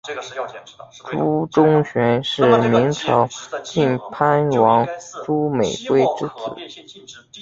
[1.11, 3.27] 朱钟铉是明朝
[3.63, 4.87] 晋藩王
[5.27, 7.27] 朱美圭之子。